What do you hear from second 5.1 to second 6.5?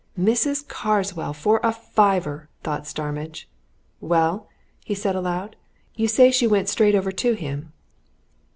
aloud. "You say she